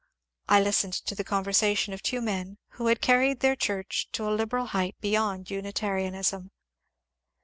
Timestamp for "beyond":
4.99-5.51